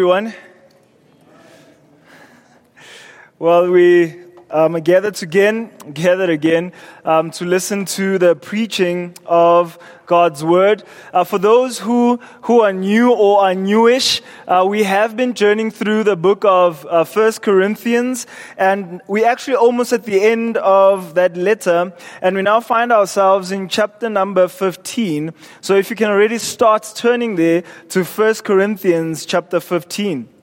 [0.00, 0.32] everyone.
[3.38, 4.16] Well, we
[4.50, 6.72] um, gathered again, gathered again
[7.04, 9.78] um, to listen to the preaching of
[10.10, 10.82] God's word.
[11.14, 12.18] Uh, for those who
[12.50, 16.84] who are new or are newish, uh, we have been journeying through the book of
[16.90, 18.26] uh, First Corinthians,
[18.58, 23.52] and we're actually almost at the end of that letter, and we now find ourselves
[23.52, 25.30] in chapter number fifteen.
[25.60, 30.39] So, if you can already start turning there to First Corinthians chapter fifteen.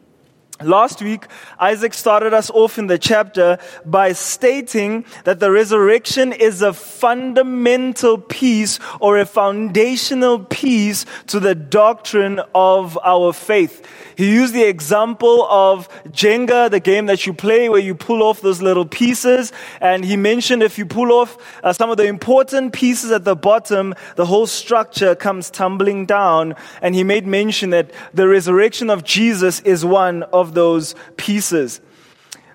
[0.64, 1.28] Last week,
[1.60, 8.18] Isaac started us off in the chapter by stating that the resurrection is a fundamental
[8.18, 13.88] piece or a foundational piece to the doctrine of our faith.
[14.18, 18.42] He used the example of Jenga, the game that you play where you pull off
[18.42, 19.54] those little pieces.
[19.80, 23.36] And he mentioned if you pull off uh, some of the important pieces at the
[23.36, 26.56] bottom, the whole structure comes tumbling down.
[26.82, 31.82] And he made mention that the resurrection of Jesus is one of those pieces.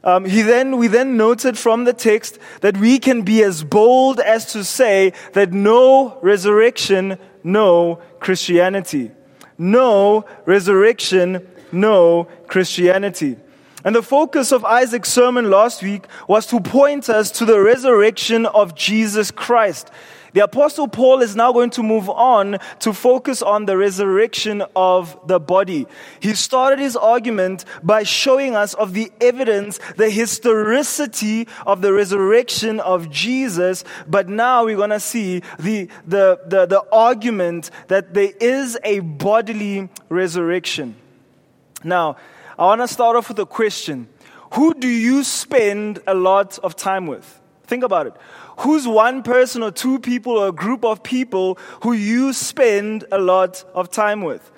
[0.05, 4.19] Um, he then, we then noted from the text that we can be as bold
[4.19, 9.13] as to say that no resurrection, no Christianity.
[9.59, 13.37] No resurrection, no Christianity.
[13.85, 18.47] And the focus of Isaac's sermon last week was to point us to the resurrection
[18.47, 19.91] of Jesus Christ.
[20.33, 25.19] The apostle Paul is now going to move on to focus on the resurrection of
[25.27, 25.87] the body.
[26.21, 32.81] He started his argument by showing us of the evidence, the historicity of the resurrection
[32.81, 33.85] of Jesus.
[34.09, 39.01] But now we're going to see the, the, the, the argument that there is a
[39.01, 40.97] bodily resurrection.
[41.85, 42.17] Now,
[42.59, 44.09] I want to start off with a question.
[44.55, 47.41] Who do you spend a lot of time with?
[47.67, 48.15] Think about it.
[48.63, 53.19] Who's one person or two people or a group of people who you spend a
[53.19, 54.52] lot of time with?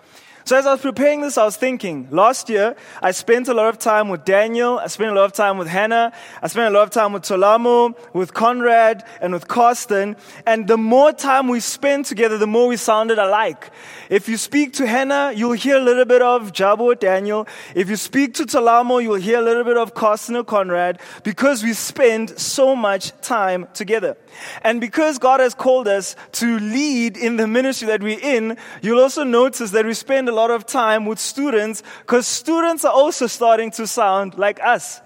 [0.46, 3.68] So as I was preparing this, I was thinking, last year, I spent a lot
[3.68, 6.76] of time with Daniel, I spent a lot of time with Hannah, I spent a
[6.76, 10.16] lot of time with Tolamo, with Conrad, and with Carsten.
[10.44, 13.70] And the more time we spent together, the more we sounded alike.
[14.10, 17.48] If you speak to Hannah, you'll hear a little bit of Jabo or Daniel.
[17.74, 21.62] If you speak to Tolamo, you'll hear a little bit of Carsten or Conrad, because
[21.62, 24.14] we spend so much time together.
[24.62, 29.00] And because God has called us to lead in the ministry that we're in, you'll
[29.00, 33.26] also notice that we spend a lot of time with students because students are also
[33.26, 35.00] starting to sound like us.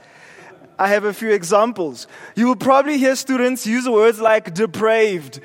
[0.79, 2.07] I have a few examples.
[2.37, 5.41] You will probably hear students use words like depraved,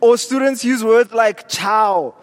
[0.00, 2.14] or students use words like chow,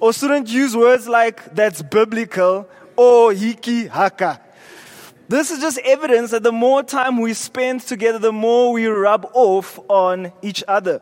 [0.00, 2.66] or students use words like that's biblical,
[2.96, 4.40] or hiki haka.
[5.32, 9.30] This is just evidence that the more time we spend together, the more we rub
[9.32, 11.00] off on each other.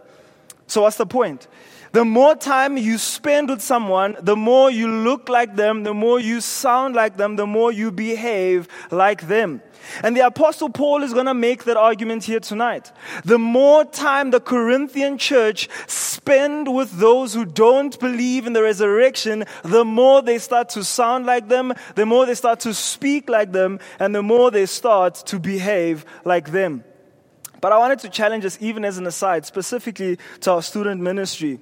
[0.68, 1.48] So, what's the point?
[1.92, 6.20] The more time you spend with someone, the more you look like them, the more
[6.20, 9.60] you sound like them, the more you behave like them.
[10.04, 12.92] And the apostle Paul is going to make that argument here tonight.
[13.24, 19.44] The more time the Corinthian church spend with those who don't believe in the resurrection,
[19.64, 23.50] the more they start to sound like them, the more they start to speak like
[23.50, 26.84] them, and the more they start to behave like them.
[27.60, 31.60] But I wanted to challenge us, even as an aside, specifically to our student ministry.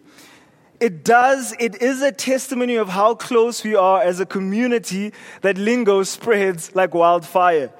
[0.80, 5.58] It does, it is a testimony of how close we are as a community that
[5.58, 7.72] lingo spreads like wildfire.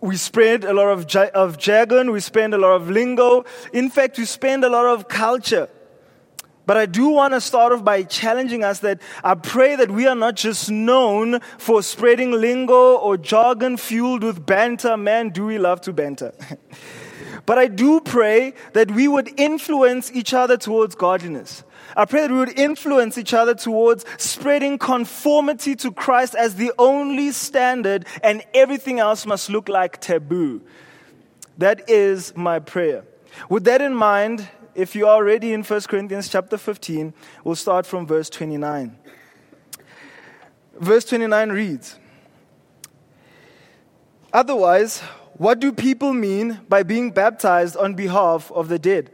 [0.00, 3.44] We spread a lot of, of jargon, we spend a lot of lingo.
[3.72, 5.68] In fact, we spend a lot of culture.
[6.66, 10.06] But I do want to start off by challenging us that I pray that we
[10.06, 14.96] are not just known for spreading lingo or jargon fueled with banter.
[14.96, 16.32] Man, do we love to banter.
[17.46, 21.64] But I do pray that we would influence each other towards godliness.
[21.96, 26.72] I pray that we would influence each other towards spreading conformity to Christ as the
[26.78, 30.62] only standard, and everything else must look like taboo.
[31.58, 33.04] That is my prayer.
[33.48, 37.12] With that in mind, if you are already in 1 Corinthians chapter 15,
[37.44, 38.96] we'll start from verse 29.
[40.78, 41.98] Verse 29 reads
[44.32, 45.02] Otherwise,
[45.40, 49.10] what do people mean by being baptized on behalf of the dead?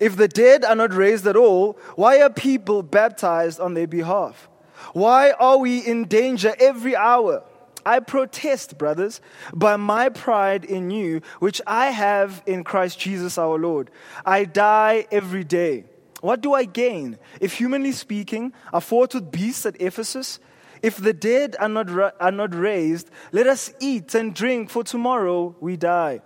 [0.00, 4.48] If the dead are not raised at all, why are people baptized on their behalf?
[4.92, 7.42] Why are we in danger every hour?
[7.84, 9.20] I protest, brothers,
[9.52, 13.90] by my pride in you, which I have in Christ Jesus our Lord.
[14.24, 15.82] I die every day.
[16.20, 17.18] What do I gain?
[17.40, 20.38] If humanly speaking, I fought with beasts at Ephesus,
[20.86, 21.90] if the dead are not,
[22.20, 26.20] are not raised, let us eat and drink, for tomorrow we die.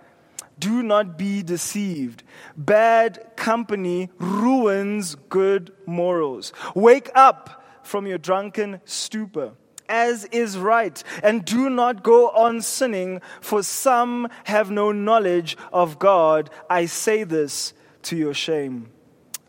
[0.58, 2.22] Do not be deceived.
[2.58, 6.52] Bad company ruins good morals.
[6.74, 9.52] Wake up from your drunken stupor
[9.88, 15.98] as is right, and do not go on sinning, for some have no knowledge of
[15.98, 16.48] God.
[16.68, 17.72] I say this
[18.02, 18.90] to your shame.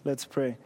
[0.03, 0.57] Let's pray.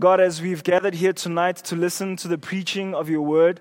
[0.00, 3.60] God, as we've gathered here tonight to listen to the preaching of your word,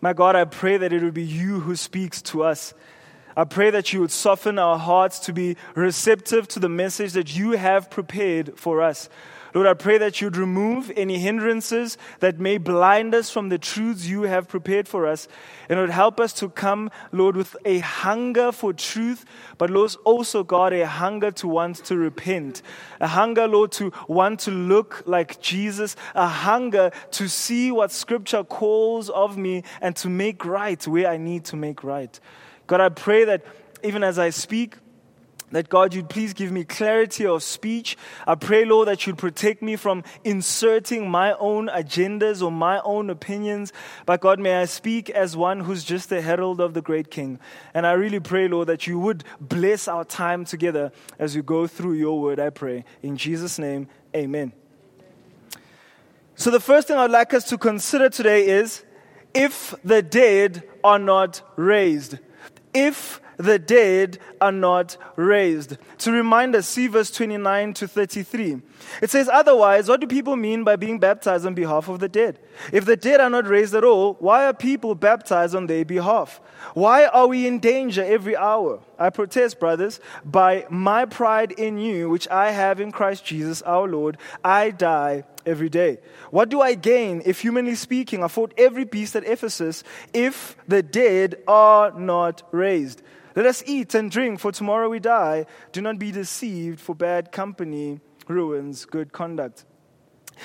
[0.00, 2.72] my God, I pray that it would be you who speaks to us.
[3.36, 7.36] I pray that you would soften our hearts to be receptive to the message that
[7.36, 9.10] you have prepared for us.
[9.52, 14.06] Lord, I pray that you'd remove any hindrances that may blind us from the truths
[14.06, 15.26] you have prepared for us.
[15.68, 19.24] And would help us to come, Lord, with a hunger for truth,
[19.58, 22.62] but Lord, also, God, a hunger to want to repent.
[23.00, 25.96] A hunger, Lord, to want to look like Jesus.
[26.14, 31.16] A hunger to see what Scripture calls of me and to make right where I
[31.16, 32.18] need to make right.
[32.66, 33.44] God, I pray that
[33.82, 34.76] even as I speak,
[35.50, 37.96] that God, you'd please give me clarity of speech.
[38.26, 43.10] I pray, Lord, that you'd protect me from inserting my own agendas or my own
[43.10, 43.72] opinions.
[44.06, 47.38] But God, may I speak as one who's just a herald of the great King.
[47.74, 51.66] And I really pray, Lord, that you would bless our time together as we go
[51.66, 52.84] through your word, I pray.
[53.02, 54.52] In Jesus' name, amen.
[56.36, 58.82] So, the first thing I'd like us to consider today is
[59.34, 62.18] if the dead are not raised.
[62.72, 65.78] If the dead are not raised.
[65.98, 68.60] To remind us, see verse 29 to 33.
[69.00, 72.38] It says, Otherwise, what do people mean by being baptized on behalf of the dead?
[72.72, 76.40] If the dead are not raised at all, why are people baptized on their behalf?
[76.74, 78.80] Why are we in danger every hour?
[78.98, 83.88] I protest, brothers, by my pride in you, which I have in Christ Jesus our
[83.88, 85.98] Lord, I die every day.
[86.30, 89.82] What do I gain if, humanly speaking, I fought every beast at Ephesus
[90.12, 93.02] if the dead are not raised?
[93.36, 95.46] Let us eat and drink, for tomorrow we die.
[95.72, 99.64] Do not be deceived, for bad company ruins good conduct.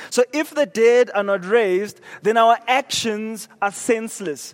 [0.09, 4.53] So, if the dead are not raised, then our actions are senseless.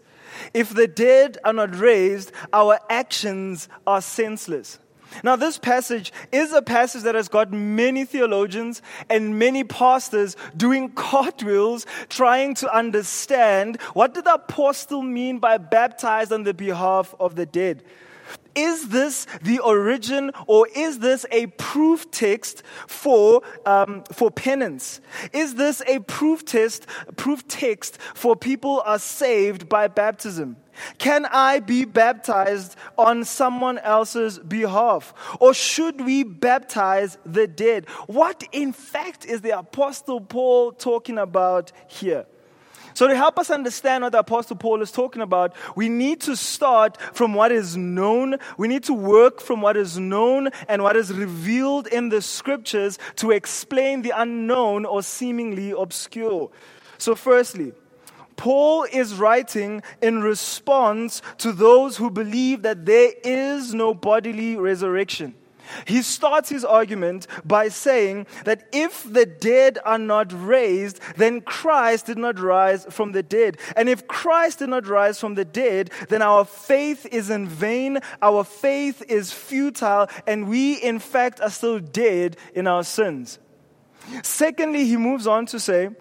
[0.54, 4.80] If the dead are not raised, our actions are senseless.
[5.24, 10.90] Now, this passage is a passage that has got many theologians and many pastors doing
[10.96, 17.36] cartwheels trying to understand what did the apostle mean by baptized on the behalf of
[17.36, 17.84] the dead.
[18.54, 25.00] Is this the origin or is this a proof text for, um, for penance?
[25.32, 26.86] Is this a proof test,
[27.16, 30.58] proof text for people are saved by baptism?
[30.98, 35.14] Can I be baptized on someone else's behalf?
[35.40, 37.90] Or should we baptize the dead?
[38.08, 42.26] What, in fact, is the Apostle Paul talking about here?
[42.94, 46.36] So, to help us understand what the Apostle Paul is talking about, we need to
[46.36, 48.36] start from what is known.
[48.58, 53.00] We need to work from what is known and what is revealed in the scriptures
[53.18, 56.52] to explain the unknown or seemingly obscure.
[56.98, 57.72] So, firstly,
[58.42, 65.36] Paul is writing in response to those who believe that there is no bodily resurrection.
[65.86, 72.08] He starts his argument by saying that if the dead are not raised, then Christ
[72.08, 73.60] did not rise from the dead.
[73.76, 78.00] And if Christ did not rise from the dead, then our faith is in vain,
[78.24, 83.38] our faith is futile, and we, in fact, are still dead in our sins.
[84.24, 85.92] Secondly, he moves on to say,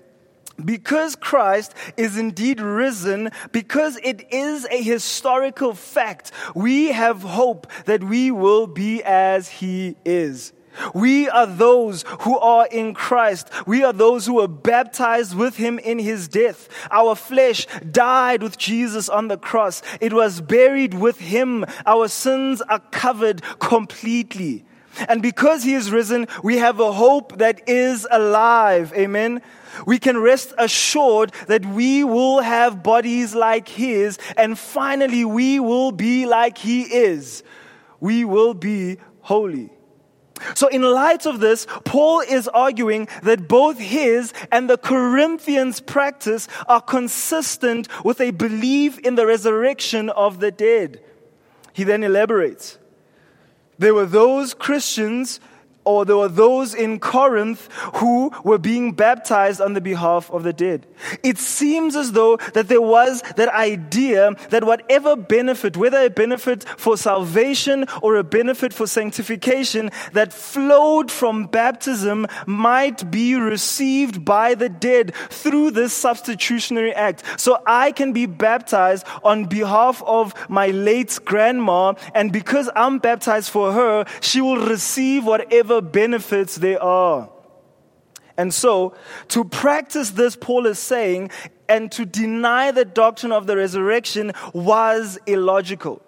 [0.64, 8.04] because Christ is indeed risen, because it is a historical fact, we have hope that
[8.04, 10.52] we will be as he is.
[10.94, 13.50] We are those who are in Christ.
[13.66, 16.68] We are those who were baptized with him in his death.
[16.90, 19.82] Our flesh died with Jesus on the cross.
[20.00, 21.64] It was buried with him.
[21.86, 24.64] Our sins are covered completely.
[25.08, 28.92] And because he is risen, we have a hope that is alive.
[28.94, 29.42] Amen
[29.86, 35.92] we can rest assured that we will have bodies like His, and finally, we will
[35.92, 37.42] be like He is.
[38.00, 39.70] We will be holy.
[40.54, 46.48] So, in light of this, Paul is arguing that both his and the Corinthians' practice
[46.66, 51.02] are consistent with a belief in the resurrection of the dead.
[51.74, 52.78] He then elaborates.
[53.80, 55.40] There were those Christians
[55.84, 60.52] or there were those in Corinth who were being baptized on the behalf of the
[60.52, 60.86] dead.
[61.22, 66.64] It seems as though that there was that idea that whatever benefit, whether a benefit
[66.76, 74.54] for salvation or a benefit for sanctification that flowed from baptism might be received by
[74.54, 77.22] the dead through this substitutionary act.
[77.40, 83.50] So I can be baptized on behalf of my late grandma and because I'm baptized
[83.50, 87.30] for her, she will receive whatever whatever benefits there are.
[88.36, 88.94] And so,
[89.28, 91.30] to practice this, Paul is saying,
[91.68, 96.02] and to deny the doctrine of the resurrection was illogical.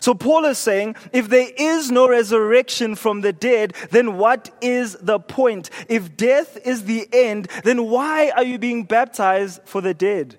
[0.00, 4.94] So Paul is saying, if there is no resurrection from the dead, then what is
[5.00, 5.70] the point?
[5.88, 10.36] If death is the end, then why are you being baptized for the dead?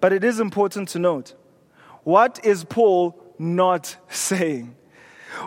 [0.00, 1.34] But it is important to note,
[2.04, 4.76] what is Paul not saying?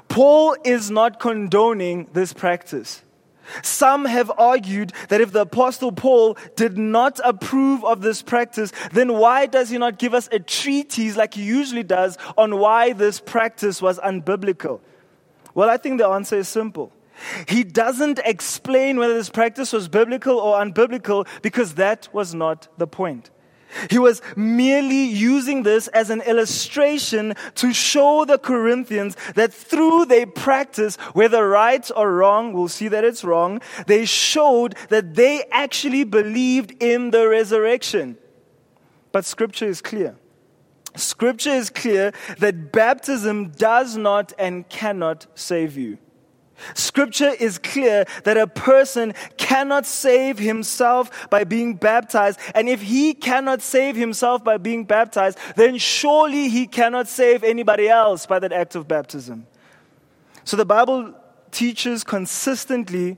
[0.07, 3.03] Paul is not condoning this practice.
[3.61, 9.13] Some have argued that if the apostle Paul did not approve of this practice, then
[9.13, 13.19] why does he not give us a treatise like he usually does on why this
[13.19, 14.79] practice was unbiblical?
[15.53, 16.91] Well, I think the answer is simple.
[17.47, 22.87] He doesn't explain whether this practice was biblical or unbiblical because that was not the
[22.87, 23.29] point.
[23.89, 30.27] He was merely using this as an illustration to show the Corinthians that through their
[30.27, 36.03] practice, whether right or wrong, we'll see that it's wrong, they showed that they actually
[36.03, 38.17] believed in the resurrection.
[39.11, 40.15] But scripture is clear.
[40.95, 45.97] Scripture is clear that baptism does not and cannot save you.
[46.73, 52.39] Scripture is clear that a person cannot save himself by being baptized.
[52.55, 57.89] And if he cannot save himself by being baptized, then surely he cannot save anybody
[57.89, 59.47] else by that act of baptism.
[60.43, 61.13] So the Bible
[61.51, 63.17] teaches consistently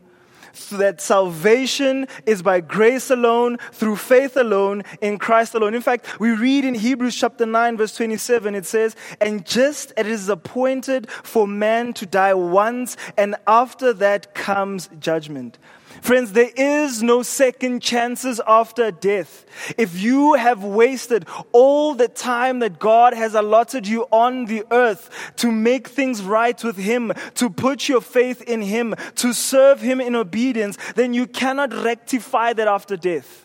[0.71, 5.73] that salvation is by grace alone, through faith alone, in Christ alone.
[5.73, 10.05] In fact, we read in Hebrews chapter 9, verse 27, it says, And just as
[10.05, 15.57] it is appointed for man to die once, and after that comes judgment.
[16.01, 19.45] Friends, there is no second chances after death.
[19.77, 25.33] If you have wasted all the time that God has allotted you on the earth
[25.37, 30.01] to make things right with Him, to put your faith in Him, to serve Him
[30.01, 33.44] in obedience, then you cannot rectify that after death.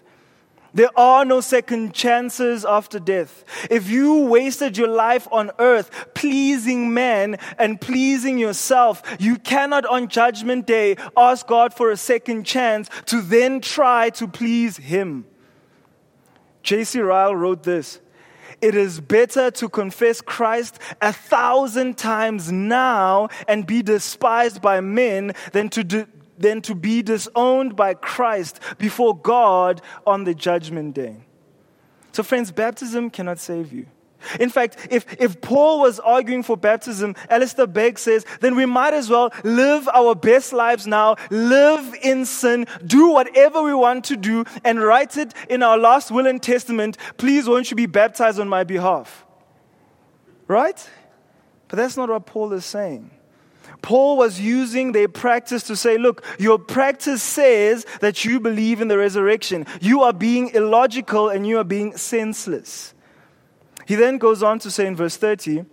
[0.72, 3.44] There are no second chances after death.
[3.70, 10.08] If you wasted your life on earth pleasing men and pleasing yourself, you cannot on
[10.08, 15.26] judgment day ask God for a second chance to then try to please him.
[16.62, 17.00] J.C.
[17.00, 18.00] Ryle wrote this.
[18.60, 25.32] It is better to confess Christ a thousand times now and be despised by men
[25.52, 26.06] than to, do,
[26.40, 31.16] than to be disowned by Christ before God on the judgment day.
[32.12, 33.86] So, friends, baptism cannot save you.
[34.38, 38.92] In fact, if, if Paul was arguing for baptism, Alistair Begg says, then we might
[38.92, 44.16] as well live our best lives now, live in sin, do whatever we want to
[44.16, 46.98] do, and write it in our last will and testament.
[47.16, 49.24] Please, won't you be baptized on my behalf?
[50.46, 50.88] Right?
[51.68, 53.10] But that's not what Paul is saying.
[53.82, 58.88] Paul was using their practice to say, look, your practice says that you believe in
[58.88, 59.66] the resurrection.
[59.80, 62.94] You are being illogical and you are being senseless.
[63.86, 65.64] He then goes on to say in verse 30,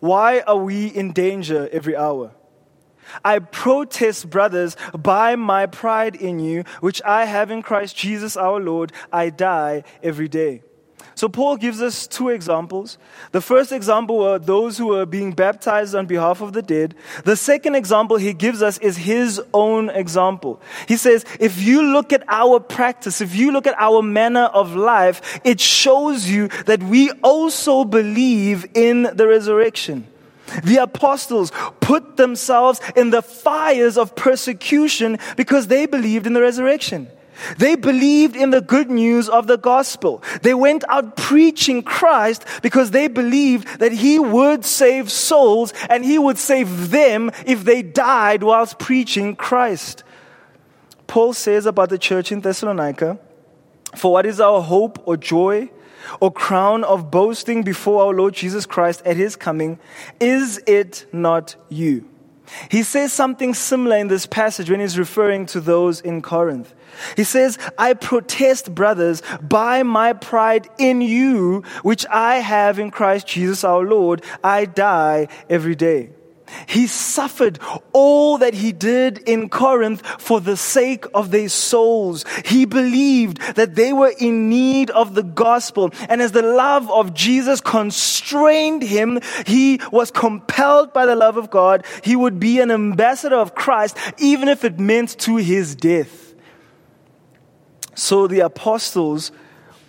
[0.00, 2.32] why are we in danger every hour?
[3.24, 8.60] I protest, brothers, by my pride in you, which I have in Christ Jesus our
[8.60, 10.62] Lord, I die every day.
[11.14, 12.98] So Paul gives us two examples.
[13.32, 16.94] The first example were those who were being baptized on behalf of the dead.
[17.24, 20.60] The second example he gives us is his own example.
[20.86, 24.76] He says, if you look at our practice, if you look at our manner of
[24.76, 30.06] life, it shows you that we also believe in the resurrection.
[30.64, 31.50] The apostles
[31.80, 37.08] put themselves in the fires of persecution because they believed in the resurrection.
[37.58, 40.22] They believed in the good news of the gospel.
[40.42, 46.18] They went out preaching Christ because they believed that He would save souls and He
[46.18, 50.04] would save them if they died whilst preaching Christ.
[51.06, 53.18] Paul says about the church in Thessalonica,
[53.94, 55.70] For what is our hope or joy
[56.20, 59.78] or crown of boasting before our Lord Jesus Christ at His coming?
[60.20, 62.08] Is it not you?
[62.70, 66.74] He says something similar in this passage when he's referring to those in Corinth.
[67.16, 73.26] He says, I protest, brothers, by my pride in you, which I have in Christ
[73.26, 74.24] Jesus our Lord.
[74.42, 76.10] I die every day.
[76.66, 77.58] He suffered
[77.92, 82.24] all that he did in Corinth for the sake of their souls.
[82.44, 85.90] He believed that they were in need of the gospel.
[86.08, 91.50] And as the love of Jesus constrained him, he was compelled by the love of
[91.50, 91.84] God.
[92.02, 96.34] He would be an ambassador of Christ, even if it meant to his death.
[97.94, 99.32] So the apostles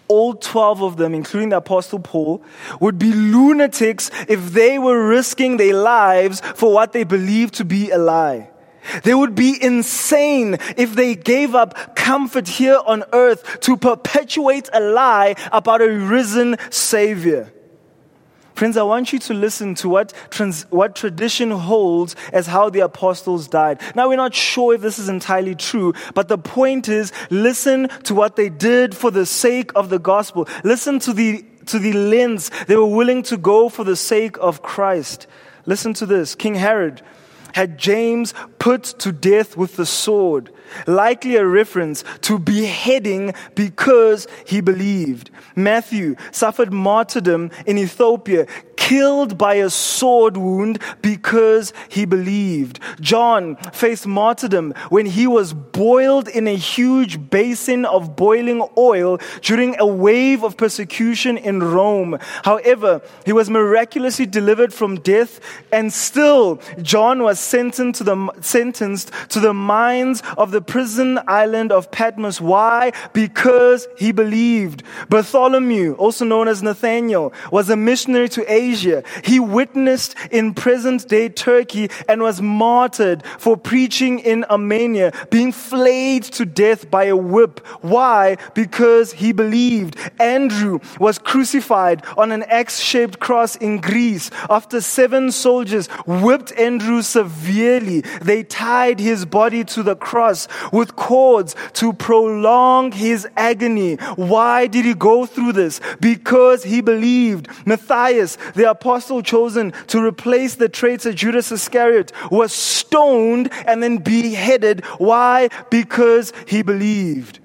[0.07, 2.41] all 12 of them, including the Apostle Paul,
[2.79, 7.91] would be lunatics if they were risking their lives for what they believed to be
[7.91, 8.49] a lie.
[9.03, 14.79] They would be insane if they gave up comfort here on earth to perpetuate a
[14.79, 17.51] lie about a risen Savior.
[18.57, 22.79] Friends, I want you to listen to what, trans, what tradition holds as how the
[22.79, 23.79] apostles died.
[23.93, 28.15] Now, we're not sure if this is entirely true, but the point is listen to
[28.15, 30.47] what they did for the sake of the gospel.
[30.63, 34.63] Listen to the, to the lens they were willing to go for the sake of
[34.63, 35.27] Christ.
[35.67, 37.03] Listen to this King Herod
[37.53, 40.51] had James put to death with the sword
[40.85, 45.29] likely a reference to beheading because he believed.
[45.55, 48.47] Matthew suffered martyrdom in Ethiopia,
[48.77, 52.79] killed by a sword wound because he believed.
[53.01, 59.77] John faced martyrdom when he was boiled in a huge basin of boiling oil during
[59.79, 62.17] a wave of persecution in Rome.
[62.43, 65.39] However, he was miraculously delivered from death
[65.71, 71.19] and still John was sentenced to the, sentenced to the mines of the the prison
[71.27, 72.41] island of Patmos.
[72.41, 72.91] Why?
[73.13, 74.81] Because he believed.
[75.07, 79.03] Bartholomew, also known as Nathaniel, was a missionary to Asia.
[79.23, 86.23] He witnessed in present day Turkey and was martyred for preaching in Armenia, being flayed
[86.23, 87.59] to death by a whip.
[87.83, 88.37] Why?
[88.55, 89.95] Because he believed.
[90.19, 97.03] Andrew was crucified on an X shaped cross in Greece after seven soldiers whipped Andrew
[97.03, 98.01] severely.
[98.23, 103.95] They tied his body to the cross with cords to prolong his agony.
[104.15, 105.79] Why did he go through this?
[105.99, 107.47] Because he believed.
[107.65, 114.85] Matthias, the apostle chosen to replace the traitor Judas Iscariot, was stoned and then beheaded.
[114.97, 115.49] Why?
[115.69, 117.39] Because he believed.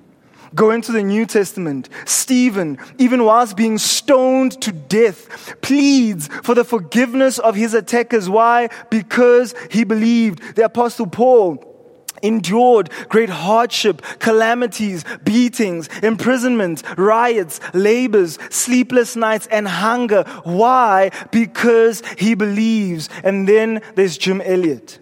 [0.54, 1.88] Go into the New Testament.
[2.04, 8.28] Stephen, even whilst being stoned to death, pleads for the forgiveness of his attackers.
[8.28, 8.68] Why?
[8.90, 10.56] Because he believed.
[10.56, 11.71] The Apostle Paul,
[12.22, 20.24] endured great hardship, calamities, beatings, imprisonment, riots, labors, sleepless nights, and hunger.
[20.44, 21.10] Why?
[21.30, 23.08] Because he believes.
[23.24, 24.98] And then there's Jim Elliot.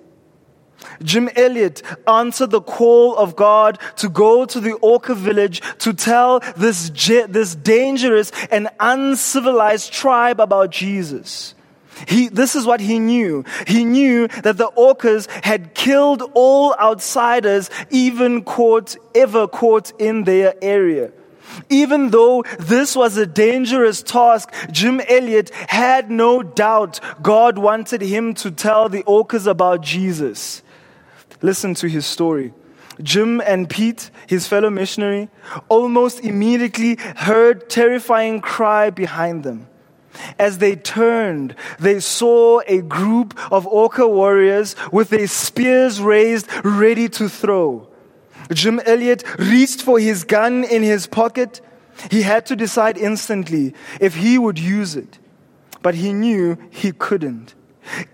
[1.03, 6.41] Jim Elliot answered the call of God to go to the Auca village to tell
[6.57, 11.55] this, this dangerous and uncivilized tribe about Jesus.
[12.09, 13.45] He, this is what he knew.
[13.67, 20.55] He knew that the Aucas had killed all outsiders, even caught, ever caught in their
[20.63, 21.13] area.
[21.69, 28.35] Even though this was a dangerous task, Jim Elliot had no doubt God wanted him
[28.35, 30.63] to tell the Aucas about Jesus.
[31.43, 32.53] Listen to his story.
[33.03, 35.29] Jim and Pete, his fellow missionary,
[35.69, 39.67] almost immediately heard terrifying cry behind them.
[40.39, 47.09] As they turned, they saw a group of Auca warriors with their spears raised, ready
[47.11, 47.89] to throw.
[48.53, 51.61] Jim Elliot reached for his gun in his pocket.
[52.11, 55.19] He had to decide instantly if he would use it,
[55.83, 57.55] but he knew he couldn't.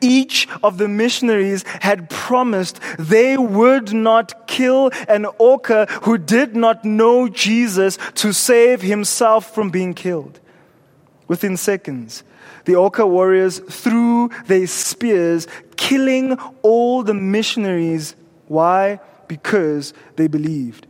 [0.00, 6.84] Each of the missionaries had promised they would not kill an Auca who did not
[6.84, 10.40] know Jesus to save himself from being killed.
[11.28, 12.22] Within seconds,
[12.64, 18.14] the Auca warriors threw their spears, killing all the missionaries.
[18.48, 19.00] Why?
[19.26, 20.86] Because they believed.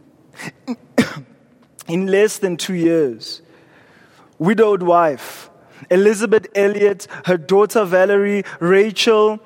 [1.88, 3.42] In less than two years,
[4.38, 5.48] widowed wife,
[5.90, 9.38] Elisabeth Elliot, her daughter Valerie, Rachel,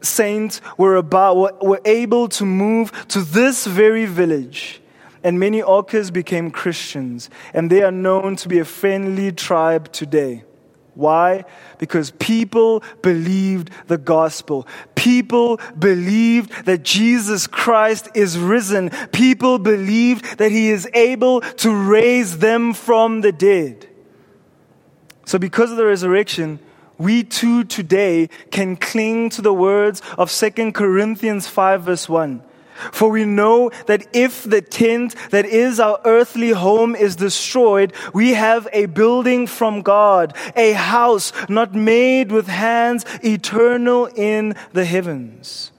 [0.00, 4.80] Saint were, about, were, were able to move to this very village
[5.26, 10.44] and many Aucas became Christians, and they are known to be a friendly tribe today.
[10.94, 11.44] Why?
[11.78, 14.68] Because people believed the gospel.
[14.94, 18.90] People believed that Jesus Christ is risen.
[19.10, 23.88] People believed that he is able to raise them from the dead.
[25.24, 26.60] So, because of the resurrection,
[26.98, 32.42] we too today can cling to the words of 2 Corinthians 5, verse 1.
[32.92, 38.34] For we know that if the tent that is our earthly home is destroyed, we
[38.34, 45.72] have a building from God, a house not made with hands, eternal in the heavens.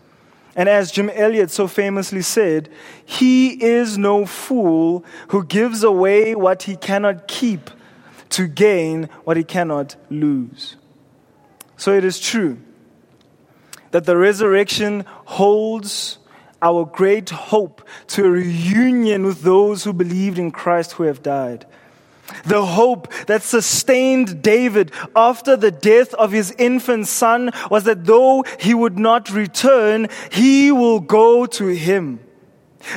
[0.55, 2.69] And as Jim Elliot so famously said,
[3.05, 7.69] he is no fool who gives away what he cannot keep
[8.29, 10.75] to gain what he cannot lose.
[11.77, 12.57] So it is true
[13.91, 16.17] that the resurrection holds
[16.61, 21.65] our great hope to a reunion with those who believed in Christ who have died.
[22.45, 28.43] The hope that sustained David after the death of his infant son was that though
[28.59, 32.19] he would not return, he will go to him.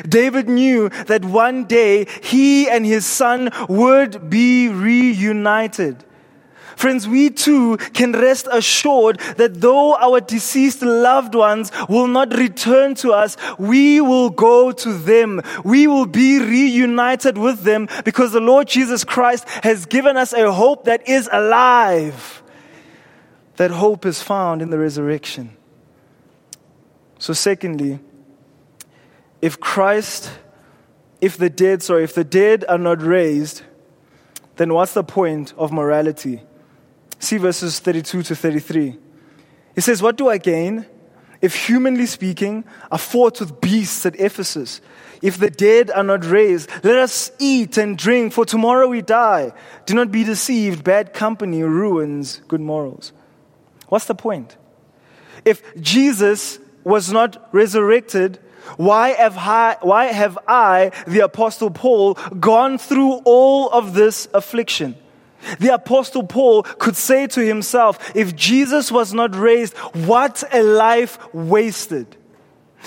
[0.09, 6.05] David knew that one day he and his son would be reunited.
[6.81, 12.95] Friends, we too can rest assured that though our deceased loved ones will not return
[12.95, 15.43] to us, we will go to them.
[15.63, 20.51] We will be reunited with them because the Lord Jesus Christ has given us a
[20.51, 22.43] hope that is alive.
[23.57, 25.55] That hope is found in the resurrection.
[27.19, 27.99] So, secondly,
[29.43, 30.31] if Christ,
[31.21, 33.65] if the dead, sorry, if the dead are not raised,
[34.57, 36.41] then what's the point of morality?
[37.21, 38.97] See verses 32 to 33.
[39.75, 40.87] He says, What do I gain
[41.41, 44.81] if, humanly speaking, I fought with beasts at Ephesus?
[45.23, 49.53] If the dead are not raised, let us eat and drink, for tomorrow we die.
[49.85, 50.83] Do not be deceived.
[50.83, 53.13] Bad company ruins good morals.
[53.89, 54.57] What's the point?
[55.45, 58.39] If Jesus was not resurrected,
[58.77, 64.97] why have, I, why have I, the Apostle Paul, gone through all of this affliction?
[65.59, 71.19] The apostle Paul could say to himself, if Jesus was not raised, what a life
[71.35, 72.17] wasted.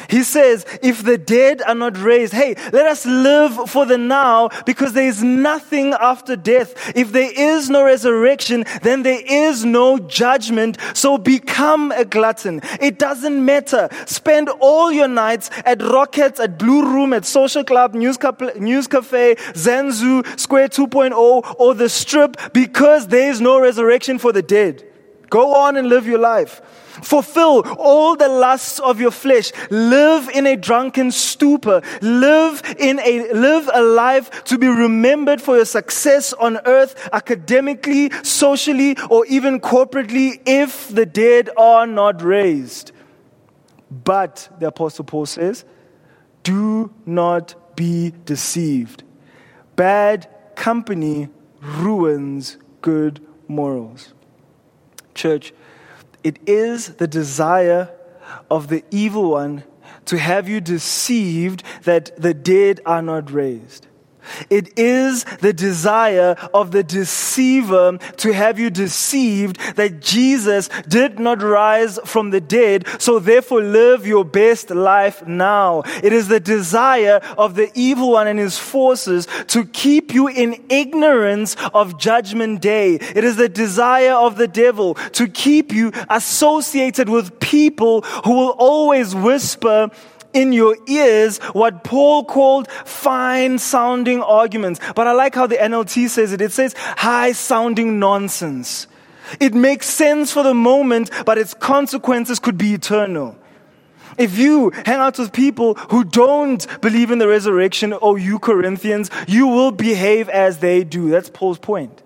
[0.09, 4.49] He says, if the dead are not raised, hey, let us live for the now
[4.65, 6.95] because there is nothing after death.
[6.95, 10.77] If there is no resurrection, then there is no judgment.
[10.93, 12.61] So become a glutton.
[12.81, 13.89] It doesn't matter.
[14.05, 18.87] Spend all your nights at Rockets, at Blue Room, at Social Club, News, Cafe, News
[18.87, 24.83] Cafe Zanzu, Square 2.0, or the Strip because there is no resurrection for the dead.
[25.29, 26.61] Go on and live your life.
[27.01, 29.51] Fulfill all the lusts of your flesh.
[29.69, 31.81] Live in a drunken stupor.
[32.01, 38.11] Live in a, live a life to be remembered for your success on earth, academically,
[38.23, 42.91] socially, or even corporately if the dead are not raised.
[43.89, 45.65] But, the Apostle Paul says,
[46.43, 49.03] do not be deceived.
[49.75, 51.29] Bad company
[51.61, 54.13] ruins good morals.
[55.15, 55.53] Church,
[56.23, 57.89] it is the desire
[58.49, 59.63] of the evil one
[60.05, 63.87] to have you deceived that the dead are not raised.
[64.49, 71.41] It is the desire of the deceiver to have you deceived that Jesus did not
[71.41, 75.83] rise from the dead, so therefore live your best life now.
[76.03, 80.63] It is the desire of the evil one and his forces to keep you in
[80.69, 82.95] ignorance of judgment day.
[82.95, 88.55] It is the desire of the devil to keep you associated with people who will
[88.57, 89.89] always whisper
[90.33, 94.79] in your ears what Paul called fine sounding arguments.
[94.95, 96.41] But I like how the NLT says it.
[96.41, 98.87] It says high sounding nonsense.
[99.39, 103.37] It makes sense for the moment, but its consequences could be eternal.
[104.17, 109.09] If you hang out with people who don't believe in the resurrection, oh, you Corinthians,
[109.27, 111.09] you will behave as they do.
[111.09, 112.03] That's Paul's point.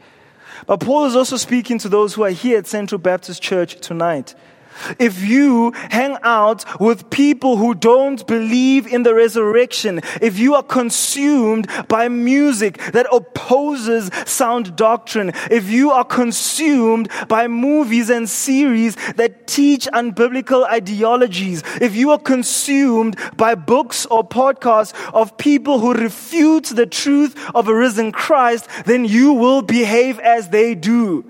[0.66, 4.36] But Paul is also speaking to those who are here at Central Baptist Church tonight.
[5.00, 10.64] If you hang out with people who don't believe in the resurrection, if you are
[10.64, 18.96] consumed by music that opposes sound doctrine, if you are consumed by movies and series
[19.16, 25.94] that teach unbiblical ideologies, if you are consumed by books or podcasts of people who
[25.94, 31.26] refute the truth of a risen Christ, then you will behave as they do.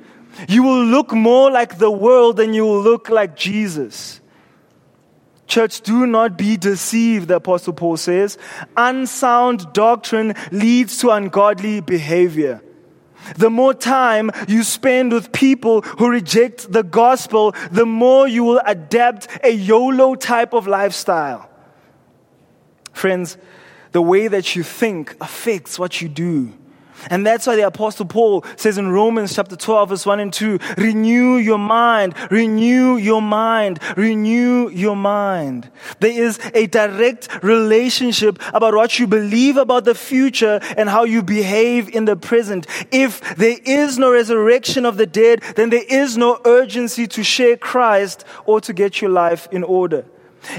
[0.48, 4.22] You will look more like the world than you will look like Jesus.
[5.48, 8.38] Church, do not be deceived, the Apostle Paul says.
[8.76, 12.62] Unsound doctrine leads to ungodly behavior.
[13.38, 18.62] The more time you spend with people who reject the gospel, the more you will
[18.66, 21.50] adapt a YOLO type of lifestyle.
[22.94, 23.38] Friends,
[23.92, 26.54] the way that you think affects what you do.
[27.10, 30.60] And that's why the apostle Paul says in Romans chapter 12 verse 1 and 2,
[30.78, 35.70] renew your mind, renew your mind, renew your mind.
[36.00, 41.24] There is a direct relationship about what you believe about the future and how you
[41.24, 42.68] behave in the present.
[42.92, 47.58] If there is no resurrection of the dead, then there is no urgency to share
[47.58, 50.06] Christ or to get your life in order.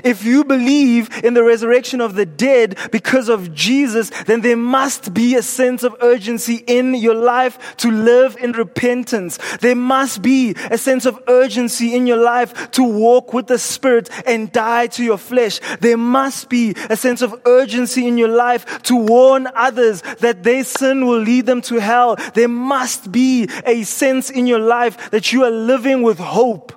[0.04, 5.14] If you believe in the resurrection of the dead because of Jesus, then there must
[5.14, 9.38] be a sense of urgency in your life to live in repentance.
[9.60, 14.10] There must be a sense of urgency in your life to walk with the Spirit
[14.26, 15.60] and die to your flesh.
[15.80, 20.64] There must be a sense of urgency in your life to warn others that their
[20.64, 22.16] sin will lead them to hell.
[22.34, 26.72] There must be a sense in your life that you are living with hope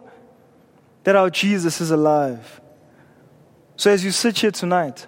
[1.03, 2.60] that our Jesus is alive.
[3.81, 5.07] So as you sit here tonight,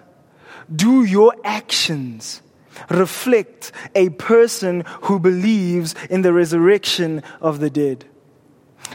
[0.74, 2.42] do your actions
[2.90, 8.04] reflect a person who believes in the resurrection of the dead?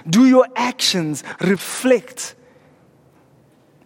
[0.05, 2.35] Do your actions reflect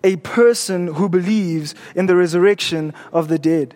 [0.03, 3.75] a person who believes in the resurrection of the dead?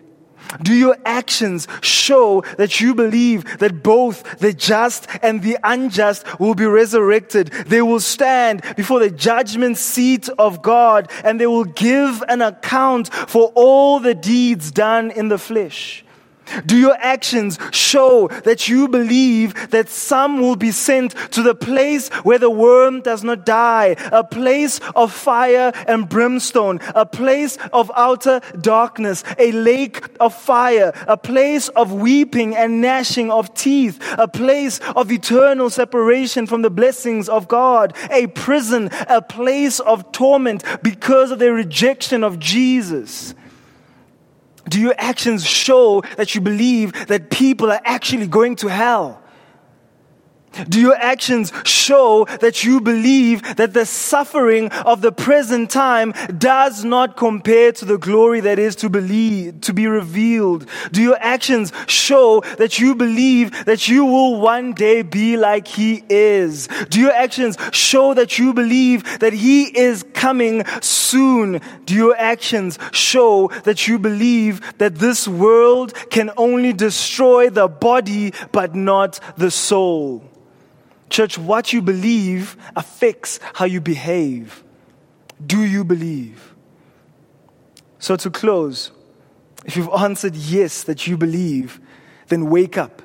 [0.62, 6.54] Do your actions show that you believe that both the just and the unjust will
[6.54, 7.48] be resurrected?
[7.66, 13.12] They will stand before the judgment seat of God and they will give an account
[13.12, 16.04] for all the deeds done in the flesh.
[16.66, 22.08] Do your actions show that you believe that some will be sent to the place
[22.24, 27.90] where the worm does not die, a place of fire and brimstone, a place of
[27.96, 34.28] outer darkness, a lake of fire, a place of weeping and gnashing of teeth, a
[34.28, 40.62] place of eternal separation from the blessings of God, a prison, a place of torment
[40.82, 43.34] because of their rejection of Jesus?
[44.68, 49.22] Do your actions show that you believe that people are actually going to hell?
[50.68, 56.84] Do your actions show that you believe that the suffering of the present time does
[56.84, 60.66] not compare to the glory that is to believe, to be revealed?
[60.90, 66.02] Do your actions show that you believe that you will one day be like he
[66.08, 66.68] is?
[66.88, 71.60] Do your actions show that you believe that he is coming soon?
[71.84, 78.32] Do your actions show that you believe that this world can only destroy the body
[78.50, 80.24] but not the soul?
[81.08, 84.62] Church, what you believe affects how you behave.
[85.44, 86.54] Do you believe?
[87.98, 88.90] So, to close,
[89.64, 91.80] if you've answered yes that you believe,
[92.28, 93.02] then wake up.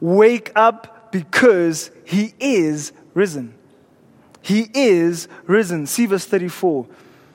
[0.00, 3.54] Wake up because He is risen.
[4.40, 5.86] He is risen.
[5.86, 6.86] See verse 34.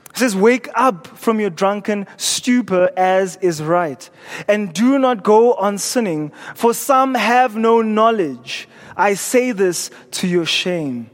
[0.10, 4.10] It says, Wake up from your drunken stupor as is right,
[4.48, 8.68] and do not go on sinning, for some have no knowledge.
[8.98, 11.10] I say this to your shame.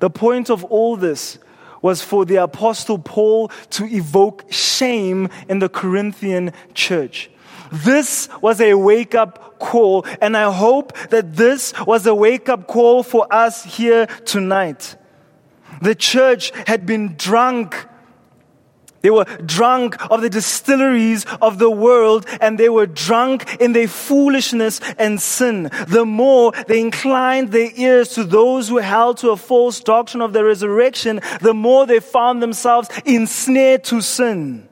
[0.00, 1.38] The point of all this
[1.80, 7.30] was for the apostle Paul to evoke shame in the Corinthian church.
[7.72, 12.66] This was a wake up call, and I hope that this was a wake up
[12.66, 14.96] call for us here tonight.
[15.82, 17.86] The church had been drunk
[19.06, 23.86] they were drunk of the distilleries of the world and they were drunk in their
[23.86, 25.70] foolishness and sin.
[25.86, 30.32] The more they inclined their ears to those who held to a false doctrine of
[30.32, 34.68] the resurrection, the more they found themselves ensnared to sin.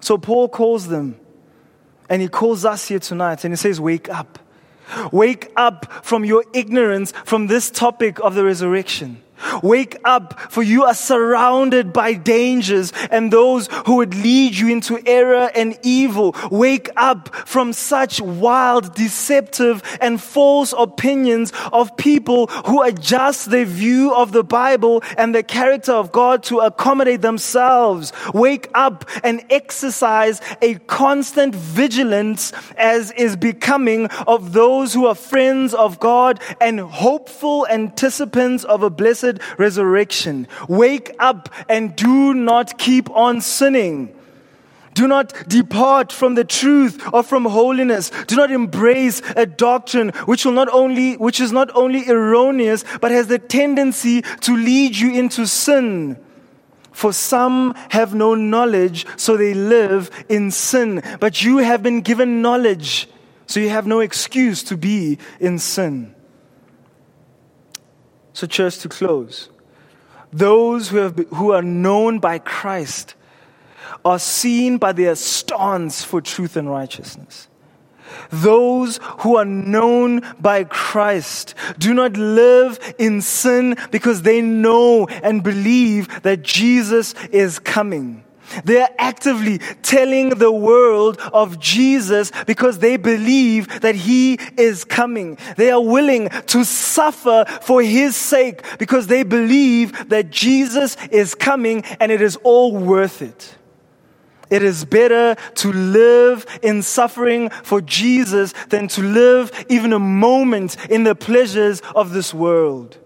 [0.00, 1.14] So Paul calls them
[2.08, 4.40] and he calls us here tonight and he says, Wake up.
[5.12, 9.22] Wake up from your ignorance from this topic of the resurrection.
[9.62, 15.00] Wake up, for you are surrounded by dangers and those who would lead you into
[15.06, 16.34] error and evil.
[16.50, 24.14] Wake up from such wild, deceptive, and false opinions of people who adjust their view
[24.14, 28.12] of the Bible and the character of God to accommodate themselves.
[28.32, 35.74] Wake up and exercise a constant vigilance as is becoming of those who are friends
[35.74, 40.48] of God and hopeful anticipants of a blessed blessed resurrection.
[40.68, 44.12] Wake up and do not keep on sinning.
[44.94, 48.10] Do not depart from the truth or from holiness.
[48.26, 53.10] Do not embrace a doctrine which will not only, which is not only erroneous, but
[53.10, 56.16] has the tendency to lead you into sin.
[56.92, 61.02] For some have no knowledge, so they live in sin.
[61.20, 63.06] But you have been given knowledge,
[63.46, 66.15] so you have no excuse to be in sin.
[68.36, 69.48] So, church, to close,
[70.30, 73.14] those who, have, who are known by Christ
[74.04, 77.48] are seen by their stance for truth and righteousness.
[78.28, 85.42] Those who are known by Christ do not live in sin because they know and
[85.42, 88.22] believe that Jesus is coming.
[88.64, 95.38] They are actively telling the world of Jesus because they believe that He is coming.
[95.56, 101.84] They are willing to suffer for His sake because they believe that Jesus is coming
[102.00, 103.56] and it is all worth it.
[104.48, 110.76] It is better to live in suffering for Jesus than to live even a moment
[110.88, 112.98] in the pleasures of this world.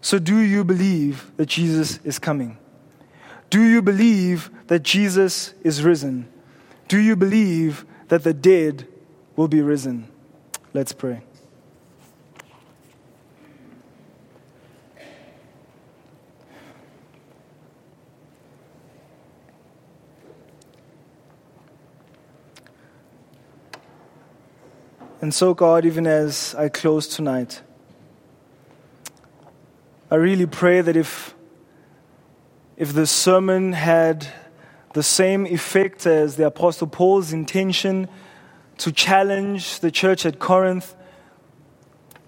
[0.00, 2.58] So, do you believe that Jesus is coming?
[3.50, 6.28] Do you believe that Jesus is risen?
[6.88, 8.86] Do you believe that the dead
[9.34, 10.08] will be risen?
[10.72, 11.22] Let's pray.
[25.26, 27.62] And so, God, even as I close tonight,
[30.08, 31.34] I really pray that if,
[32.76, 34.26] if the sermon had
[34.92, 38.08] the same effect as the Apostle Paul's intention
[38.78, 40.94] to challenge the church at Corinth,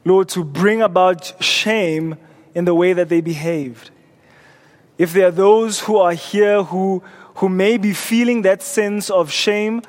[0.05, 2.17] Lord, to bring about shame
[2.55, 3.91] in the way that they behaved.
[4.97, 7.03] If there are those who are here who,
[7.37, 9.83] who may be feeling that sense of shame,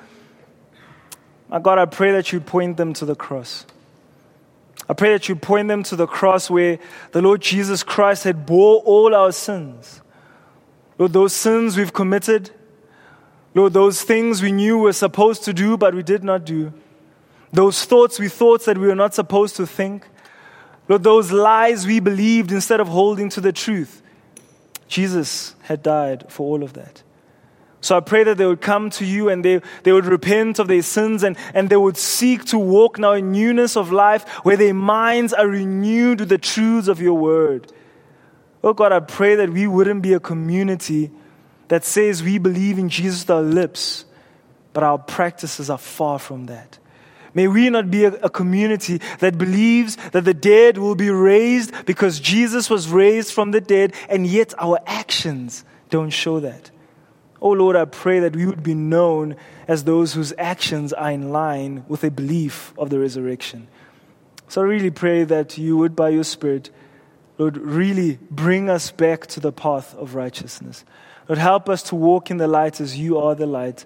[1.48, 3.66] my God, I pray that you point them to the cross.
[4.88, 6.80] I pray that you point them to the cross where
[7.12, 10.02] the Lord Jesus Christ had bore all our sins.
[11.00, 12.52] Lord, those sins we've committed,
[13.56, 16.74] Lord, those things we knew we were supposed to do but we did not do,
[17.52, 20.06] those thoughts we thought that we were not supposed to think,
[20.88, 24.02] Lord, those lies we believed instead of holding to the truth.
[24.88, 27.02] Jesus had died for all of that.
[27.82, 30.68] So I pray that they would come to you and they, they would repent of
[30.68, 34.58] their sins and, and they would seek to walk now in newness of life where
[34.58, 37.72] their minds are renewed with the truths of your word.
[38.64, 41.12] Oh God, I pray that we wouldn't be a community
[41.70, 44.06] that says we believe in Jesus with our lips,
[44.74, 46.80] but our practices are far from that.
[47.34, 51.86] May we not be a, a, community that believes that the dead will be raised
[51.86, 56.72] because Jesus was raised from the dead, and yet our actions don't show that.
[57.42, 59.36] Oh Lord, I pray that we would be known
[59.68, 63.68] as those whose actions are in line with a belief of the resurrection.
[64.48, 66.72] So I really pray that you would, by your Spirit,
[67.40, 70.86] Lord, really bring us back to the path of righteousness.
[71.28, 73.86] Lord, help us to walk in the light as you are the light.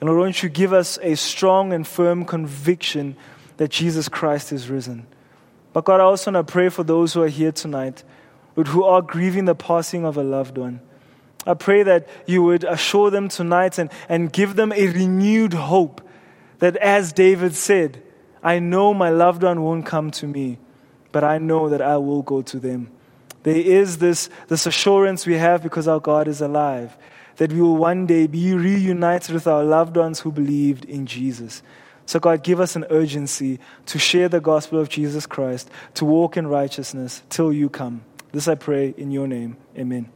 [0.00, 3.16] And Lord, won't you give us a strong and firm conviction
[3.58, 5.06] that Jesus Christ is risen.
[5.72, 8.04] But God, I also want to pray for those who are here tonight,
[8.56, 10.80] Lord, who are grieving the passing of a loved one.
[11.46, 16.00] I pray that you would assure them tonight and, and give them a renewed hope
[16.60, 18.02] that, as David said,
[18.42, 20.58] I know my loved one won't come to me,
[21.12, 22.90] but I know that I will go to them.
[23.44, 26.96] There is this, this assurance we have because our God is alive,
[27.36, 31.62] that we will one day be reunited with our loved ones who believed in Jesus.
[32.06, 36.36] So, God, give us an urgency to share the gospel of Jesus Christ, to walk
[36.36, 38.02] in righteousness till you come.
[38.32, 39.56] This I pray in your name.
[39.78, 40.10] Amen.